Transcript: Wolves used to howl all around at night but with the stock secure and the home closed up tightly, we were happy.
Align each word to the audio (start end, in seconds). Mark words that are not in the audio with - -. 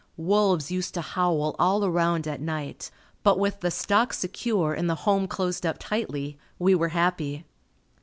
Wolves 0.17 0.71
used 0.71 0.95
to 0.95 1.01
howl 1.01 1.55
all 1.59 1.85
around 1.85 2.25
at 2.27 2.41
night 2.41 2.89
but 3.21 3.37
with 3.37 3.59
the 3.59 3.69
stock 3.69 4.13
secure 4.13 4.73
and 4.73 4.89
the 4.89 4.95
home 5.05 5.27
closed 5.27 5.63
up 5.63 5.77
tightly, 5.77 6.39
we 6.57 6.73
were 6.73 6.89
happy. 6.89 7.45